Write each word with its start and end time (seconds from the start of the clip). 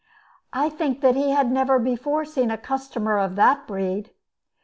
I 0.51 0.69
think 0.69 1.03
he 1.03 1.29
had 1.29 1.51
never 1.51 1.77
before 1.77 2.25
seen 2.25 2.49
a 2.49 2.57
customer 2.57 3.19
of 3.19 3.35
that 3.35 3.67
breed. 3.67 4.09